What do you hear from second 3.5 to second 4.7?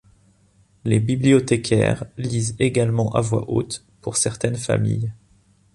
haute pour certaines